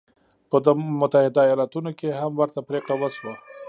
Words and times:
په 0.49 0.57
متحده 0.99 1.41
ایالتونو 1.47 1.91
کې 1.99 2.07
هم 2.19 2.31
ورته 2.41 2.59
پرېکړه 2.67 2.95
وشوه. 2.97 3.33